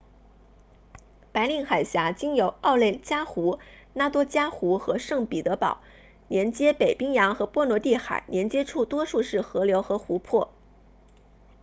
[1.31, 3.59] 白令海峡经由奥内加湖 lake onega
[3.93, 5.77] 拉多加湖 lake ladoga 和圣彼得堡 saint petersburg
[6.29, 10.51] 连接北冰洋和波罗的海连接处多数是河流和湖泊